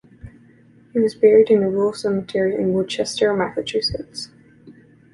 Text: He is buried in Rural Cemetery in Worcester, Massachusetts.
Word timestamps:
He 0.93 0.99
is 0.99 1.13
buried 1.13 1.51
in 1.51 1.59
Rural 1.59 1.93
Cemetery 1.93 2.55
in 2.55 2.73
Worcester, 2.73 3.35
Massachusetts. 3.35 4.29